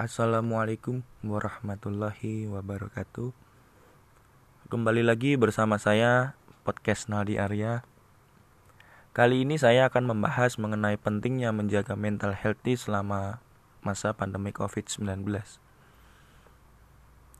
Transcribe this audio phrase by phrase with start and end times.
[0.00, 3.36] Assalamualaikum warahmatullahi wabarakatuh.
[4.72, 7.84] Kembali lagi bersama saya Podcast Naldi Arya.
[9.12, 13.44] Kali ini saya akan membahas mengenai pentingnya menjaga mental healthy selama
[13.84, 15.20] masa pandemi COVID-19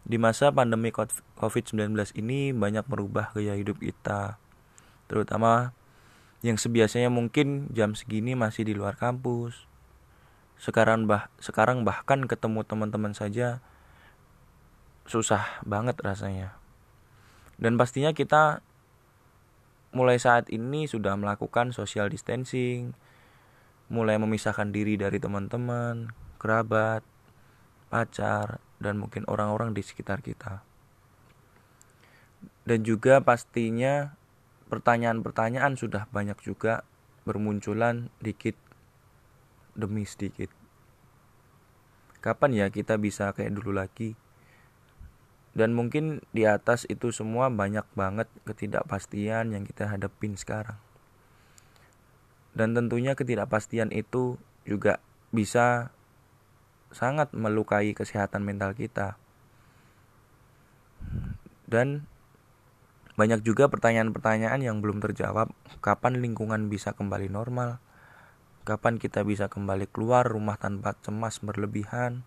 [0.05, 0.93] Di masa pandemi
[1.41, 4.37] COVID-19 ini banyak merubah gaya hidup kita
[5.09, 5.73] Terutama
[6.45, 9.70] yang sebiasanya mungkin jam segini masih di luar kampus
[10.61, 13.65] sekarang bah sekarang bahkan ketemu teman-teman saja
[15.09, 16.55] susah banget rasanya.
[17.57, 18.61] Dan pastinya kita
[19.97, 22.95] mulai saat ini sudah melakukan social distancing
[23.91, 27.03] mulai memisahkan diri dari teman-teman kerabat
[27.91, 30.63] pacar dan mungkin orang-orang di sekitar kita.
[32.63, 34.15] Dan juga pastinya
[34.71, 36.87] pertanyaan-pertanyaan sudah banyak juga
[37.27, 38.55] bermunculan dikit
[39.77, 40.51] demi sedikit.
[42.21, 44.13] Kapan ya kita bisa kayak dulu lagi?
[45.51, 50.79] Dan mungkin di atas itu semua banyak banget ketidakpastian yang kita hadapin sekarang.
[52.55, 55.03] Dan tentunya ketidakpastian itu juga
[55.35, 55.91] bisa
[56.91, 59.19] sangat melukai kesehatan mental kita.
[61.71, 62.05] Dan
[63.15, 65.51] banyak juga pertanyaan-pertanyaan yang belum terjawab,
[65.85, 67.79] kapan lingkungan bisa kembali normal?
[68.71, 72.23] Kapan kita bisa kembali keluar rumah tanpa cemas berlebihan?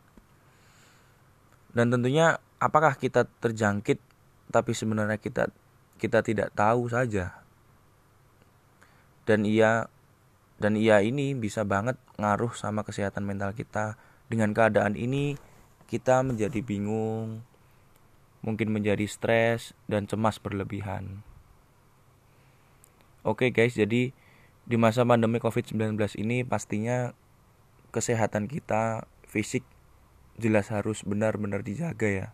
[1.71, 4.03] Dan tentunya apakah kita terjangkit
[4.51, 5.47] tapi sebenarnya kita
[5.95, 7.39] kita tidak tahu saja.
[9.23, 9.87] Dan ia
[10.59, 13.95] dan ia ini bisa banget ngaruh sama kesehatan mental kita.
[14.27, 15.39] Dengan keadaan ini
[15.87, 17.39] kita menjadi bingung,
[18.43, 21.23] mungkin menjadi stres dan cemas berlebihan.
[23.23, 24.11] Oke guys, jadi
[24.63, 27.11] di masa pandemi COVID-19 ini pastinya
[27.91, 29.67] kesehatan kita fisik
[30.39, 32.27] jelas harus benar-benar dijaga ya.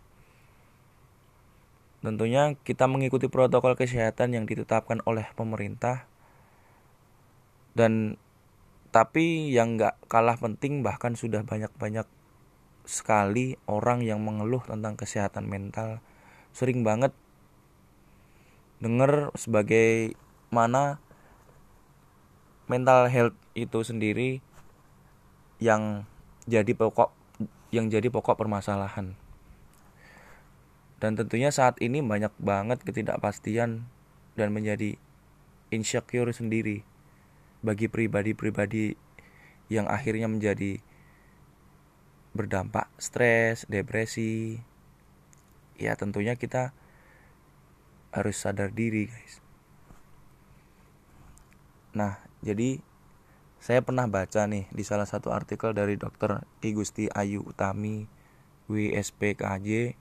[1.99, 6.07] Tentunya kita mengikuti protokol kesehatan yang ditetapkan oleh pemerintah
[7.75, 8.15] dan
[8.89, 12.07] tapi yang nggak kalah penting bahkan sudah banyak-banyak
[12.87, 16.01] sekali orang yang mengeluh tentang kesehatan mental
[16.55, 17.13] sering banget
[18.81, 20.17] dengar sebagai
[20.49, 20.97] mana
[22.69, 24.45] mental health itu sendiri
[25.57, 26.05] yang
[26.45, 27.11] jadi pokok
[27.73, 29.17] yang jadi pokok permasalahan.
[31.01, 33.87] Dan tentunya saat ini banyak banget ketidakpastian
[34.37, 34.99] dan menjadi
[35.73, 36.83] insecure sendiri
[37.65, 38.95] bagi pribadi-pribadi
[39.71, 40.81] yang akhirnya menjadi
[42.37, 44.61] berdampak stres, depresi.
[45.79, 46.75] Ya tentunya kita
[48.11, 49.39] harus sadar diri, guys.
[51.95, 52.79] Nah, jadi
[53.59, 56.47] saya pernah baca nih di salah satu artikel dari Dr.
[56.63, 58.07] Igusti Ayu Utami
[58.71, 59.99] WSPKJ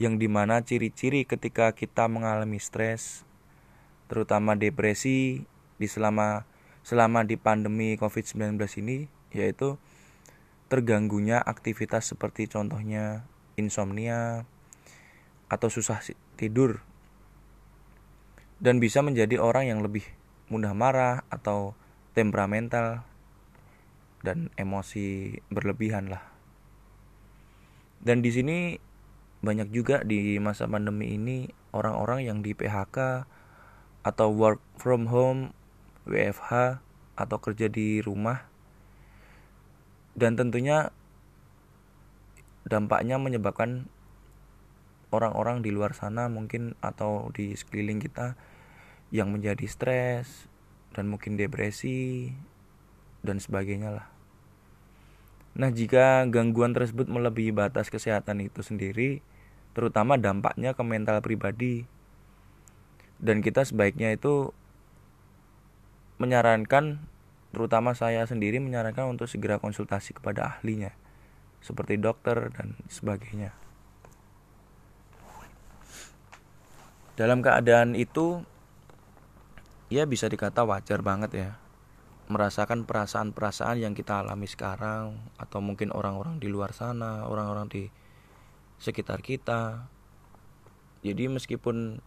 [0.00, 3.28] yang di mana ciri-ciri ketika kita mengalami stres
[4.08, 5.44] terutama depresi
[5.76, 6.48] di selama
[6.80, 9.76] selama di pandemi COVID-19 ini yaitu
[10.72, 13.28] terganggunya aktivitas seperti contohnya
[13.60, 14.48] insomnia
[15.52, 16.00] atau susah
[16.40, 16.80] tidur
[18.56, 20.04] dan bisa menjadi orang yang lebih
[20.48, 21.76] mudah marah atau
[22.16, 23.04] temperamental
[24.24, 26.24] dan emosi berlebihan lah.
[28.02, 28.78] Dan di sini
[29.38, 33.28] banyak juga di masa pandemi ini orang-orang yang di PHK
[34.02, 35.54] atau work from home,
[36.08, 36.82] WFH
[37.18, 38.46] atau kerja di rumah.
[40.18, 40.90] Dan tentunya
[42.66, 43.86] dampaknya menyebabkan
[45.08, 48.36] orang-orang di luar sana mungkin atau di sekeliling kita
[49.08, 50.48] yang menjadi stres
[50.92, 52.32] dan mungkin depresi
[53.24, 54.06] dan sebagainya lah.
[55.58, 59.24] Nah, jika gangguan tersebut melebihi batas kesehatan itu sendiri,
[59.74, 61.82] terutama dampaknya ke mental pribadi,
[63.18, 64.54] dan kita sebaiknya itu
[66.22, 67.02] menyarankan,
[67.50, 70.94] terutama saya sendiri menyarankan untuk segera konsultasi kepada ahlinya,
[71.58, 73.50] seperti dokter dan sebagainya.
[77.18, 78.46] Dalam keadaan itu,
[79.88, 81.50] ya bisa dikata wajar banget ya
[82.28, 87.82] merasakan perasaan-perasaan yang kita alami sekarang atau mungkin orang-orang di luar sana, orang-orang di
[88.76, 89.88] sekitar kita.
[91.00, 92.04] Jadi meskipun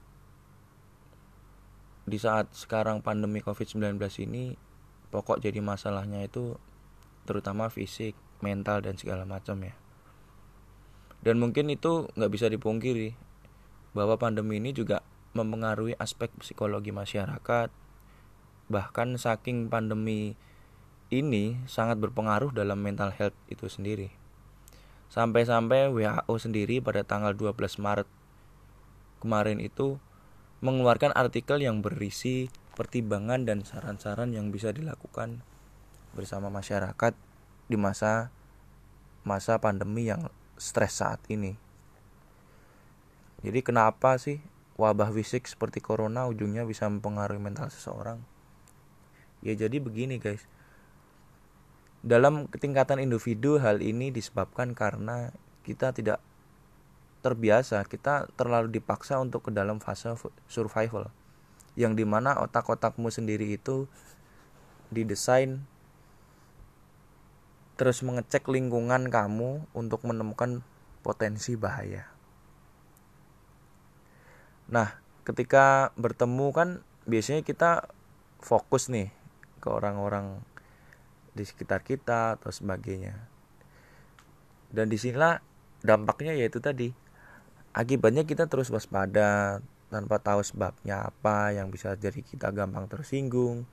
[2.05, 3.97] di saat sekarang pandemi Covid-19
[4.29, 4.53] ini
[5.09, 6.53] pokok jadi masalahnya itu
[7.25, 8.13] terutama fisik,
[8.45, 9.73] mental dan segala macam ya.
[11.21, 13.17] Dan mungkin itu nggak bisa dipungkiri
[13.97, 15.01] bahwa pandemi ini juga
[15.31, 17.69] mempengaruhi aspek psikologi masyarakat.
[18.71, 20.35] Bahkan saking pandemi
[21.11, 24.11] ini sangat berpengaruh dalam mental health itu sendiri.
[25.11, 28.07] Sampai-sampai WHO sendiri pada tanggal 12 Maret
[29.19, 29.99] kemarin itu
[30.63, 32.47] mengeluarkan artikel yang berisi
[32.79, 35.43] pertimbangan dan saran-saran yang bisa dilakukan
[36.15, 37.11] bersama masyarakat
[37.67, 38.31] di masa
[39.27, 41.59] masa pandemi yang stres saat ini.
[43.41, 44.39] Jadi kenapa sih
[44.81, 48.17] wabah fisik seperti corona ujungnya bisa mempengaruhi mental seseorang?
[49.45, 50.41] Ya jadi begini guys.
[52.01, 55.29] Dalam ketingkatan individu hal ini disebabkan karena
[55.61, 56.17] kita tidak
[57.21, 60.09] terbiasa, kita terlalu dipaksa untuk ke dalam fase
[60.49, 61.13] survival.
[61.77, 63.85] Yang di mana otak-otakmu sendiri itu
[64.89, 65.61] didesain
[67.77, 70.65] terus mengecek lingkungan kamu untuk menemukan
[71.05, 72.09] potensi bahaya.
[74.71, 74.95] Nah,
[75.27, 76.69] ketika bertemu kan
[77.03, 77.91] biasanya kita
[78.39, 79.11] fokus nih
[79.59, 80.41] ke orang-orang
[81.35, 83.15] di sekitar kita atau sebagainya.
[84.71, 85.43] Dan di sinilah
[85.83, 86.95] dampaknya yaitu tadi
[87.75, 89.59] akibatnya kita terus waspada
[89.91, 93.67] tanpa tahu sebabnya apa yang bisa jadi kita gampang tersinggung.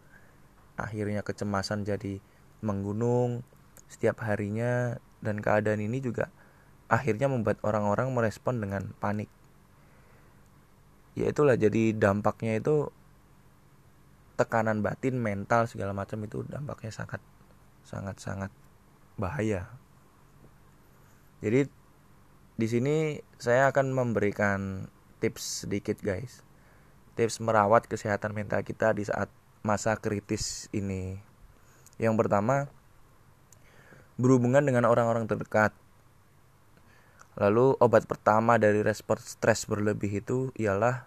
[0.75, 2.19] Akhirnya kecemasan jadi
[2.59, 3.47] menggunung
[3.87, 6.31] setiap harinya dan keadaan ini juga
[6.91, 9.31] akhirnya membuat orang-orang merespon dengan panik
[11.19, 12.95] ya itulah jadi dampaknya itu
[14.39, 17.19] tekanan batin mental segala macam itu dampaknya sangat
[17.83, 18.55] sangat-sangat
[19.19, 19.67] bahaya.
[21.43, 21.67] Jadi
[22.55, 22.97] di sini
[23.39, 24.87] saya akan memberikan
[25.19, 26.47] tips sedikit guys.
[27.19, 29.27] Tips merawat kesehatan mental kita di saat
[29.67, 31.19] masa kritis ini.
[31.99, 32.71] Yang pertama,
[34.15, 35.75] berhubungan dengan orang-orang terdekat.
[37.39, 41.07] Lalu obat pertama dari respon stres berlebih itu ialah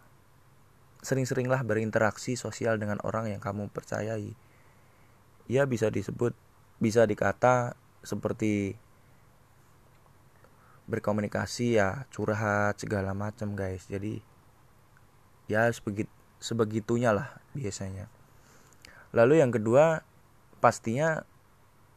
[1.03, 4.31] sering-seringlah berinteraksi sosial dengan orang yang kamu percayai.
[5.51, 6.31] Ya bisa disebut
[6.79, 8.79] bisa dikata seperti
[10.87, 13.91] berkomunikasi ya curhat segala macam guys.
[13.91, 14.23] Jadi
[15.51, 16.07] ya sebegit
[16.39, 18.07] sebegitunya lah biasanya.
[19.11, 20.07] Lalu yang kedua
[20.63, 21.27] pastinya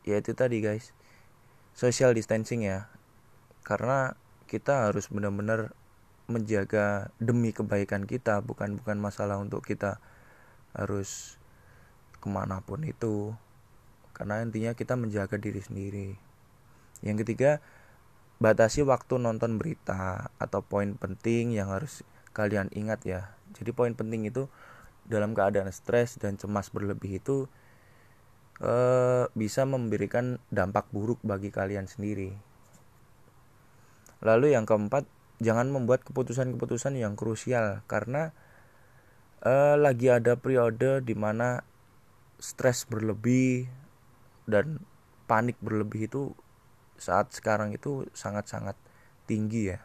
[0.03, 0.91] ya itu tadi guys
[1.71, 2.91] social distancing ya.
[3.63, 5.73] Karena kita harus benar-benar
[6.25, 10.01] menjaga demi kebaikan kita bukan bukan masalah untuk kita
[10.73, 11.37] harus
[12.21, 13.37] ke mana pun itu.
[14.17, 16.09] Karena intinya kita menjaga diri sendiri.
[17.05, 17.61] Yang ketiga
[18.41, 23.37] batasi waktu nonton berita atau poin penting yang harus kalian ingat ya.
[23.53, 24.49] Jadi poin penting itu
[25.05, 27.45] dalam keadaan stres dan cemas berlebih itu
[28.65, 32.54] eh, bisa memberikan dampak buruk bagi kalian sendiri
[34.25, 35.05] lalu yang keempat
[35.39, 38.33] jangan membuat keputusan-keputusan yang krusial karena
[39.45, 41.63] eh, lagi ada periode di mana
[42.41, 43.69] stres berlebih
[44.49, 44.81] dan
[45.29, 46.23] panik berlebih itu
[46.97, 48.77] saat sekarang itu sangat-sangat
[49.29, 49.81] tinggi ya.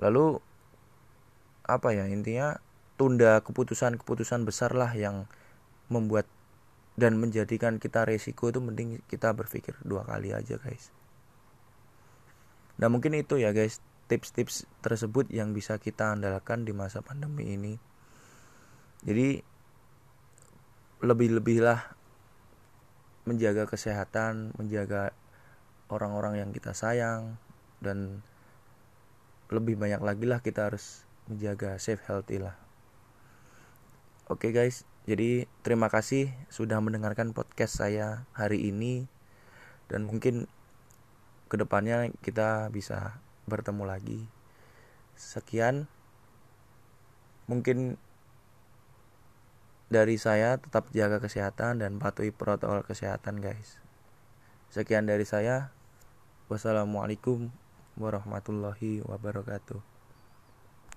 [0.00, 0.40] Lalu
[1.64, 2.58] apa ya intinya
[2.96, 5.28] tunda keputusan-keputusan besar lah yang
[5.92, 6.28] membuat
[7.00, 10.92] dan menjadikan kita resiko itu mending kita berpikir dua kali aja guys.
[12.80, 17.76] Nah mungkin itu ya guys tips-tips tersebut yang bisa kita andalkan di masa pandemi ini.
[19.04, 19.44] Jadi
[21.04, 21.96] lebih-lebihlah
[23.28, 25.12] menjaga kesehatan, menjaga
[25.92, 27.36] orang-orang yang kita sayang
[27.84, 28.24] dan
[29.52, 32.56] lebih banyak lagi lah kita harus menjaga safe healthy lah.
[34.30, 39.10] Oke okay guys, jadi terima kasih sudah mendengarkan podcast saya hari ini
[39.90, 40.46] dan mungkin
[41.50, 43.18] ke depannya kita bisa
[43.50, 44.20] bertemu lagi.
[45.18, 45.90] Sekian,
[47.50, 47.98] mungkin
[49.90, 53.82] dari saya tetap jaga kesehatan dan patuhi protokol kesehatan guys.
[54.70, 55.74] Sekian dari saya.
[56.46, 57.50] Wassalamualaikum
[57.98, 59.89] warahmatullahi wabarakatuh.